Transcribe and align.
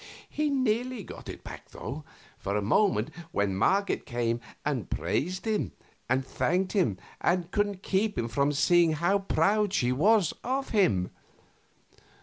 He 0.31 0.49
nearly 0.49 1.03
got 1.03 1.29
it 1.29 1.43
back, 1.43 1.69
though, 1.69 2.03
for 2.39 2.55
a 2.57 2.61
moment 2.63 3.11
when 3.31 3.55
Marget 3.55 4.03
came 4.03 4.39
and 4.65 4.89
praised 4.89 5.45
him 5.45 5.73
and 6.09 6.25
thanked 6.25 6.71
him 6.71 6.97
and 7.21 7.51
couldn't 7.51 7.83
keep 7.83 8.17
him 8.17 8.27
from 8.27 8.51
seeing 8.51 8.93
how 8.93 9.19
proud 9.19 9.73
she 9.73 9.91
was 9.91 10.33
of 10.43 10.69
him. 10.69 11.11